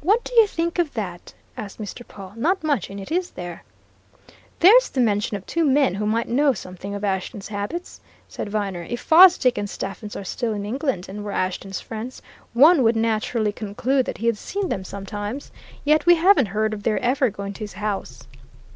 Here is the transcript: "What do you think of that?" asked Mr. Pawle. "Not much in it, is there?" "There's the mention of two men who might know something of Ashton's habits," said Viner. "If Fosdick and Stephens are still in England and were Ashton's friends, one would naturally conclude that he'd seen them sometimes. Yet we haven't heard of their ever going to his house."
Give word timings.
"What 0.00 0.24
do 0.24 0.34
you 0.34 0.48
think 0.48 0.80
of 0.80 0.94
that?" 0.94 1.32
asked 1.56 1.78
Mr. 1.80 2.04
Pawle. 2.04 2.32
"Not 2.34 2.64
much 2.64 2.90
in 2.90 2.98
it, 2.98 3.12
is 3.12 3.30
there?" 3.30 3.62
"There's 4.58 4.88
the 4.90 5.00
mention 5.00 5.36
of 5.36 5.46
two 5.46 5.64
men 5.64 5.94
who 5.94 6.06
might 6.06 6.26
know 6.26 6.54
something 6.54 6.92
of 6.92 7.04
Ashton's 7.04 7.46
habits," 7.46 8.00
said 8.26 8.48
Viner. 8.48 8.82
"If 8.82 9.00
Fosdick 9.00 9.56
and 9.56 9.70
Stephens 9.70 10.16
are 10.16 10.24
still 10.24 10.54
in 10.54 10.66
England 10.66 11.08
and 11.08 11.22
were 11.22 11.30
Ashton's 11.30 11.78
friends, 11.80 12.20
one 12.52 12.82
would 12.82 12.96
naturally 12.96 13.52
conclude 13.52 14.06
that 14.06 14.18
he'd 14.18 14.36
seen 14.38 14.70
them 14.70 14.82
sometimes. 14.82 15.52
Yet 15.84 16.04
we 16.04 16.16
haven't 16.16 16.46
heard 16.46 16.74
of 16.74 16.82
their 16.82 16.98
ever 16.98 17.30
going 17.30 17.52
to 17.52 17.60
his 17.60 17.74
house." 17.74 18.26